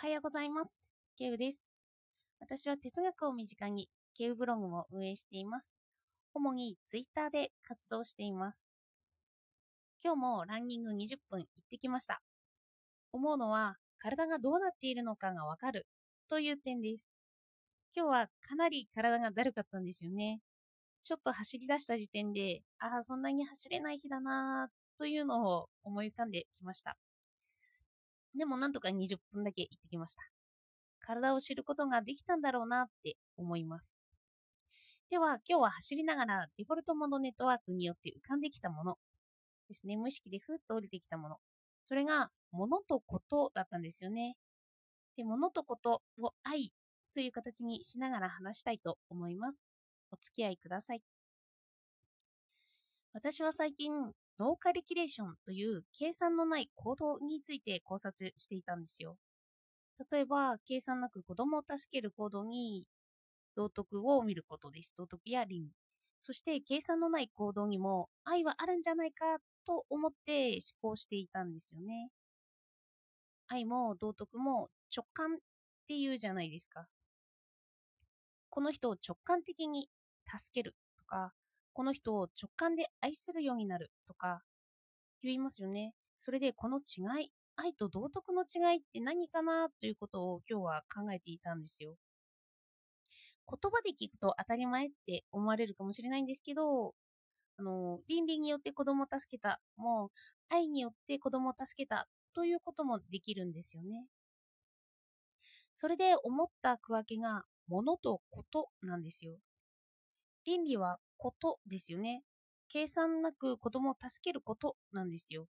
[0.00, 0.78] はようございます。
[1.16, 1.66] ケウです。
[2.38, 5.72] 私は哲学を身近にケウブログも運営しています。
[6.32, 8.68] 主にツイッターで活動しています。
[10.04, 12.22] 今日もランニング20分行ってきました。
[13.10, 15.84] 思うのは体がどうなっているのかがわかる
[16.28, 17.16] という点です。
[17.92, 20.38] 今日はかなり体がだるかったんですよね。
[21.02, 26.96] ちょっと走り出した時点で、ああ、そんなに走れない日だなというのを思い浮かんできました。
[28.34, 30.22] でもなんとか20分だけ行ってきました。
[31.00, 33.96] 体を知ることができたんだろうなって思います。
[35.10, 38.98] では今日は走りながらデフォルトモードネットワークによって浮かんできたもの
[39.68, 39.96] ですね。
[39.96, 41.36] 無意識でふっと降りてきたもの。
[41.86, 44.36] それが物とことだったんですよね。
[45.16, 46.72] で、物とことを愛
[47.14, 49.58] という形にしながら話したいと思います。
[50.12, 51.02] お付き合いください。
[53.12, 59.16] 私は最近、ノーカリキュレーションという計算のない行動について考察していたんですよ。
[60.12, 62.86] 例えば、計算なく子供を助ける行動に
[63.56, 64.94] 道徳を見ることです。
[64.96, 65.72] 道徳や倫理。
[66.22, 72.10] そして、計算のない行動にも愛はあるんじゃないかと思って思考していたんですよね。
[73.48, 75.38] 愛も道徳も直感っ
[75.88, 76.86] ていうじゃないですか。
[78.50, 79.88] この人を直感的に
[80.26, 81.32] 助けるとか、
[81.78, 84.42] この人を直感で愛するようになるとか
[85.22, 85.94] 言いますよね。
[86.18, 91.94] それでこの違い、愛と道徳の違いって何かなということを今日は考えていたんですよ。
[93.48, 96.96] 言葉で聞くと当たり前って思われるかもしれないんですけど、
[97.58, 100.10] あの、倫理によって子供を助けた、もう
[100.48, 104.08] 愛によって子供を助けたということもできるんですよね。
[105.76, 109.36] それで思った区分けが物とことなんですよ。
[110.44, 112.22] 倫理はことですよね。
[112.68, 115.46] 計算なく子供を助けることなんですよ。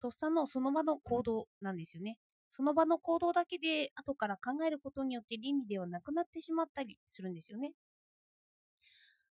[0.00, 2.18] とっさのその場の行動なんですよね。
[2.50, 7.72] その場の行動だけで後から考えることによって倫理ではなくなってしまったりするんですよね。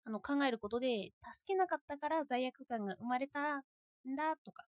[0.04, 3.62] あの考えることで助けなかったから罪悪感が生まれたん
[4.16, 4.64] だとか、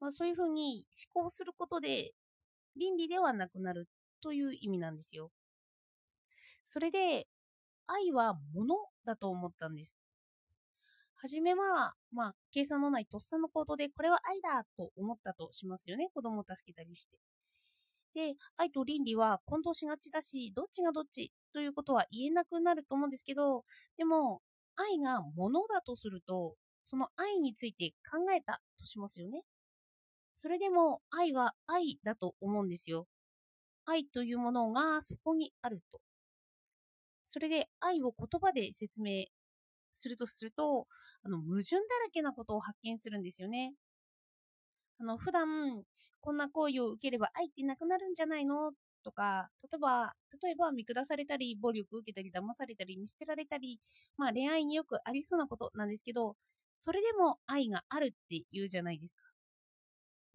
[0.00, 2.12] まあ、そういうふうに思考することで
[2.76, 3.88] 倫理ではなくなる
[4.22, 5.30] という意味なんですよ。
[6.64, 7.26] それで
[7.88, 10.00] 愛は物だと思ったんです。
[11.20, 16.08] はじめは、まあ、計算のないとっさの行動で、これは愛だと思ったとしますよね。
[16.14, 17.18] 子供を助けたりして。
[18.14, 23.64] で、愛と倫理は混同しがちだし、どっちがどっちということは言えなくなると思うんですけど、
[23.96, 24.42] でも、
[24.76, 26.54] 愛が物だとすると、
[26.84, 29.42] その愛について考えたとしますよね。
[30.34, 33.08] それでも、愛は愛だと思うんですよ。
[33.86, 36.00] 愛というものがそこにあると。
[37.30, 39.26] それで愛を言葉で説明
[39.92, 40.86] するとすると、
[41.22, 43.74] あの矛盾だらけなことを発見するんですよね。
[44.98, 45.46] あの普段
[46.20, 48.72] こんな行為を受ければ愛ってなくなるんじゃないの？
[49.04, 53.78] とか、例えば、例えば見下されたり、暴力を受けたり、騙されたり、見捨てられたり、
[54.16, 56.34] まあ恋愛によくありそうなことなんですけど、
[56.74, 59.22] それでも愛があるって言うじゃないですか。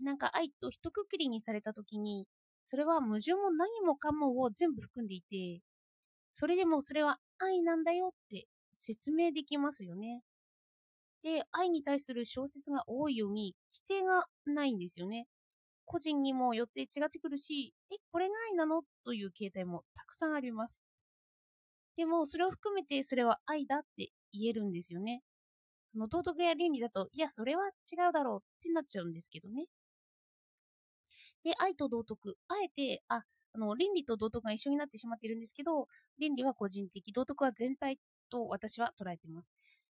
[0.01, 2.25] なんか愛と一括りにされた時に、
[2.63, 5.61] それは矛盾も何もかもを全部含んでいて、
[6.35, 10.23] それでもそれは愛なんだよって説明できますよね。
[11.21, 15.27] で、愛に対する小説が多いように、規定がないんですよね。
[15.85, 18.81] 個人にもよって違ってくるし、え、これが愛なの？
[19.05, 20.87] という形態もたくさんあります。
[21.97, 25.21] でも、それを含めてそれは愛だって言えるんですよね。
[25.95, 29.67] あの道徳や倫理だと、いや、それは違うだろうってなっちゃうんですけどね。
[31.43, 33.23] で、愛と道徳、あえて、あ、
[33.53, 35.87] あの倫理と道徳が一緒になってしまっているんですけど、
[36.19, 37.99] 倫理は個人的、道徳は全体
[38.29, 39.51] と私は捉えています。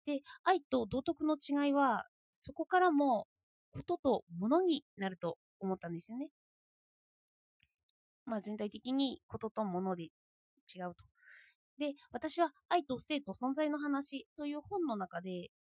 [0.07, 3.27] で、愛と道徳の違いは、そこからも
[3.73, 6.29] ことと物になると思ったんですよね。
[8.27, 11.05] まあ全体的にことと物で違うと。
[11.79, 15.51] で、私は愛と性と存在の話という本の中で、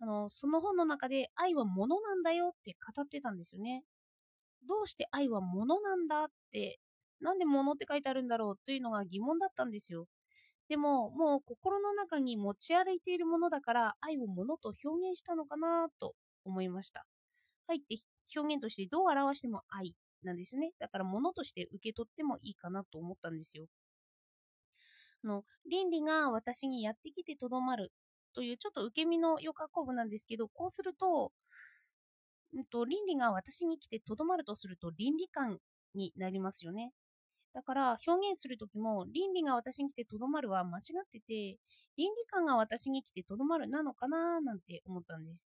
[0.00, 3.84] あの、その本の中で愛は物なんだよって語ってたんですよね。
[4.68, 6.80] どうして愛は物なんだって、
[7.22, 10.06] なんで物って書いてあるんだろうというのが疑問だったんですよ。
[10.68, 16.14] でも、もう心の中に持ち歩いているものだから、愛を物と表現したのかなと
[16.44, 17.06] 思いました。
[17.68, 17.96] 愛って
[18.36, 20.72] 表現としてどう表しても愛なんですね。
[20.78, 23.66] だから物として受け取ってもいいかなと思ったんですよ。
[25.24, 27.92] の倫理が私にやってきてとどまる
[28.34, 31.32] というちょっと受け身の予科公文なんですけど、こうすると、
[32.54, 35.58] うんと、倫理が私に来てとどまるとすると倫理観
[35.94, 36.92] になりますよね。
[37.54, 41.58] だから表現するときも倫理が私に来てとどまるは間違ってて、
[41.96, 45.52] 倫理観が私に来てとどまるなのかななんて思ったんです。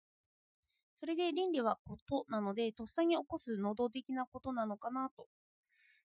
[0.94, 5.28] それで倫理はことなので、とっさに起こす能動的なことなのかなと。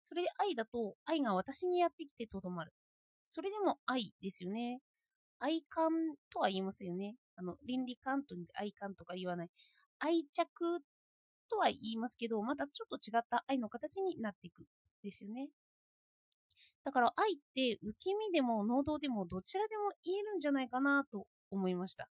[0.09, 2.73] それで愛だと、愛が私にやってきてとどまる。
[3.29, 4.81] それでも愛ですよね。
[5.39, 5.93] 愛感
[6.33, 7.17] とは言いますよね。
[7.37, 9.51] あの、倫理観と愛感とか言わない。
[9.99, 10.81] 愛着
[11.49, 14.65] とは言いますけど、またちょっと違った愛の形になっていく。
[15.03, 15.49] ですよね。
[16.85, 22.09] だから愛って受け身でも能動でもどちらでも言えるんじゃないかなと思いました。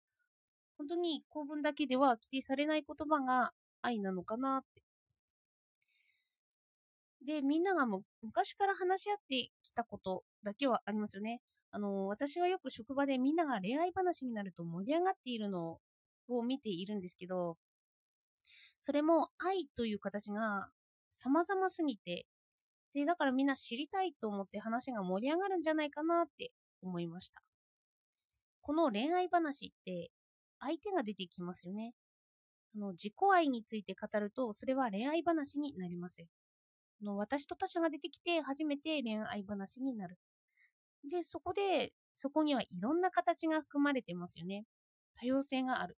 [0.78, 3.52] 本当に構文だけでは規定されない言葉が
[3.82, 4.82] 愛なのかなって。
[7.24, 11.40] で、みんながも昔から話し合ってきたことだけはありますよね。
[11.70, 15.78] あの、私はよく職場でみんなが恋愛話になると盛り上がっているの
[16.28, 17.58] を見ているんですけど、
[18.80, 20.68] それも愛という形が
[21.10, 22.26] 様々すぎて、
[22.96, 26.50] で、だからみんな知りたいと思って話が盛り上がるんじゃないかなって
[26.82, 27.42] 思いました。
[28.62, 30.10] この恋愛話って
[30.58, 31.92] 相手が出てきますよね。
[32.74, 36.26] あの自己愛について語ると、それは恋愛話になりません。
[37.02, 40.18] の私と他者が出てきて初めて恋愛話になる。
[41.10, 44.64] で、そこで、そこにはいろんな形が含まれてますよね。
[45.20, 45.98] 多様性がある。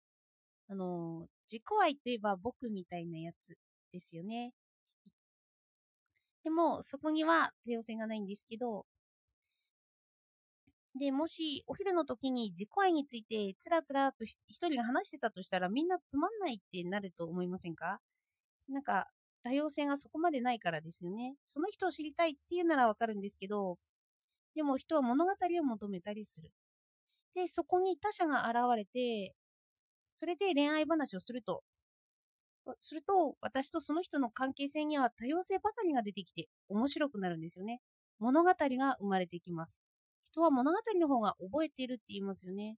[0.67, 3.55] あの、自己愛といえば僕みたいなやつ
[3.93, 4.51] ですよね。
[6.47, 8.85] でも、そこには多様性がないんですけど、
[10.97, 17.99] で、もしお昼の時に自己愛についてつらつらと一人が話してたとしたらみんなつまんないってなると思いませんか？
[18.69, 19.07] なんか
[19.43, 21.35] 多様性がそこまでないからですよね。
[21.43, 23.77] その人を知りたいっていうならわかるんですけど、
[24.55, 26.51] でも人は物語を求めたりする。
[27.35, 29.35] で、そこに他者が現れて、
[30.15, 31.63] それで恋愛話をすると。
[32.81, 37.81] すると、私とその人の関係性には多様性ばかりが出てきて面白くなるんですよね。
[38.19, 39.81] 物語が生まれてきます。
[40.23, 42.77] 人は物語の方が覚えているって言いますよね。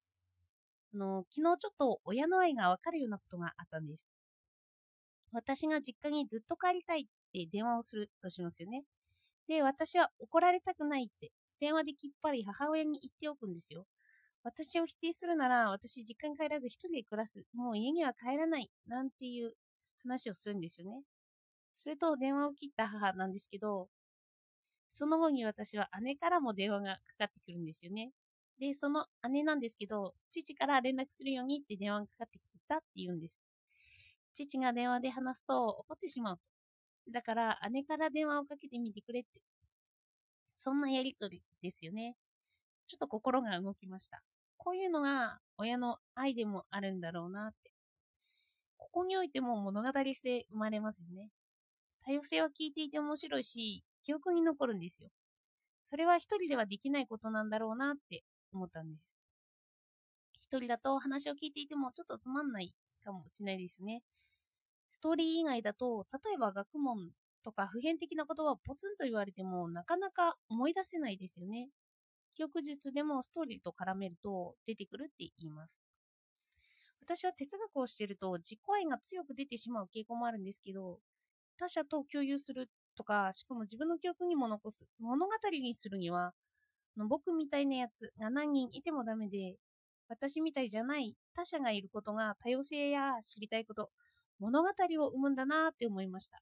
[0.94, 4.10] あの、昨日ちょっと親の愛がわかるようなことがあったんです。
[5.32, 8.84] 私が実家にずっと帰りたいって電話をするとしますよね。
[9.48, 13.86] で、私は怒られたくないって電話できっぱり母親に言っておくんですよ。
[14.44, 17.44] 私を否定するなら、私実家に帰らず一人で暮らす。
[17.54, 18.70] もう家には帰らない。
[18.88, 19.54] なんていう
[20.02, 21.04] 話をするんですよね。
[21.76, 23.90] すると電話を切った母なんですけど、
[24.92, 28.12] その後に私は姉からも電話がかかってくるんですよね。
[28.60, 33.44] で、その姉なんですけど、父から連絡するようにって電話がかかってきてたって言うんです。
[34.34, 36.42] 父が電話で話すと怒ってしまうと。
[37.12, 39.42] だから姉から電話をかけてみてくれって
[40.56, 42.16] そんなやりとりですよね。
[42.88, 44.22] ちょっと心が動きました。
[44.58, 47.72] こういうのが親の愛でもあるんだろうなって。
[48.92, 51.30] ここにおいても物語性生まれますよね。
[52.04, 55.10] 多様性は聞いていて面白いし、記憶に残るんですよ。
[55.84, 59.28] それは一人ではできないことなんだろうなって思ったんです。
[60.42, 64.02] 一人だと話を聞いていてもちょっとつまんないかもしれないですね。
[64.90, 67.12] ストーリー以外だと、例えば学問
[67.44, 71.70] とか普遍的な言葉をポツンと言われてもなかなか思い出せないですよね。
[72.36, 75.82] 記憶術でもストーリーと絡めると出てくるって言います。
[77.02, 81.00] 私は哲学をしていると自己愛が強く出てしまう傾向もあるんですけど、
[81.58, 86.34] 他者と共有するとか、しかも自分の記憶にも残す、物語にするには、
[86.98, 89.56] の僕みたいなやつが何人いてもダメで、
[90.08, 93.90] 私みたいじゃない他者がいることが多様性や知りたいこと、
[94.40, 94.70] 物語
[95.04, 96.42] を生むんだなって思いました。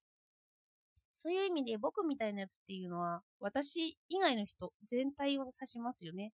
[1.14, 6.32] そういう意味で僕みたいなやつっていうのは私以外の人全体を指しますよね。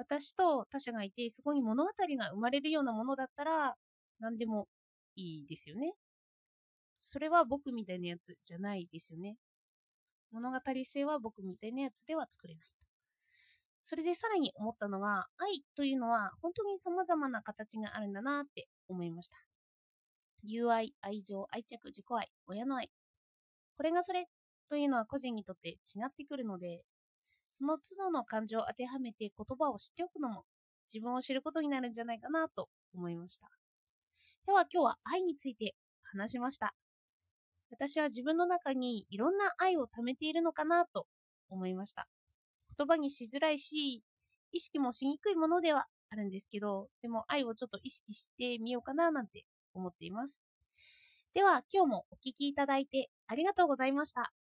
[0.00, 3.74] 私と他者がいてそこに物語が生まれるようなものだったら
[4.18, 4.66] 何でも
[5.14, 5.92] いいですよね。
[6.98, 9.36] それは僕みたいなやつじゃないですよね。
[10.32, 12.86] 物語性は僕みたいなやつでは作れないと。
[13.82, 19.36] それでさらに思ったのが愛というのは本当に様々な形があるんだなって思いました。
[20.42, 22.90] 友愛、愛情、愛着、自己愛、親の愛、
[23.76, 24.28] これがそれ
[24.70, 26.84] というのは個人にとって違ってくるので、
[27.52, 30.44] その都度の感情を当てはめて言葉を知っておくのも
[30.92, 33.48] 自分を知ることになるんじゃないかなと思いました。
[34.46, 36.74] では今日は愛について話しました。
[37.70, 41.06] 私は自分の中にいろんな愛を貯めているのかなと
[41.48, 42.08] 思いました。
[42.76, 44.02] 言葉にしづらいし、
[44.52, 50.42] 意識もしにくいものではあるんですけど、でも愛をちょっと意識してみようかななんて思っています。
[51.32, 54.32] では今日もお聴きいただいてありがとうございました。